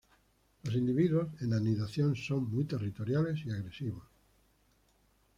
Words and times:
Los 0.63 0.73
individuos 0.73 1.29
en 1.43 1.53
anidación 1.53 2.15
son 2.15 2.49
muy 2.51 2.65
territoriales 2.65 3.45
y 3.45 3.51
agresivos. 3.51 4.03